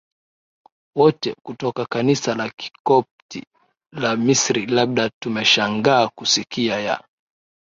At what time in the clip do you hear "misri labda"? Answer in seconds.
4.15-5.09